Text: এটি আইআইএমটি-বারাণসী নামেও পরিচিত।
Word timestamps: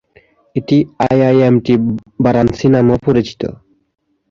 এটি 0.55 0.77
আইআইএমটি-বারাণসী 1.05 2.67
নামেও 2.73 2.97
পরিচিত। 3.05 3.41